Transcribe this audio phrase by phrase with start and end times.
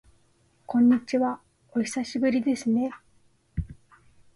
[0.65, 1.41] こんにちは、
[1.75, 2.91] お久しぶりですね。